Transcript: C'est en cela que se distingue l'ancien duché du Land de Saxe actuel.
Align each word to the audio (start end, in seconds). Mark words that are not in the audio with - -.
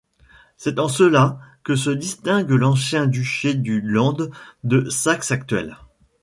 C'est 0.57 0.79
en 0.79 0.87
cela 0.87 1.37
que 1.63 1.75
se 1.75 1.91
distingue 1.91 2.49
l'ancien 2.49 3.05
duché 3.05 3.53
du 3.53 3.81
Land 3.81 4.31
de 4.63 4.89
Saxe 4.89 5.29
actuel. 5.29 5.77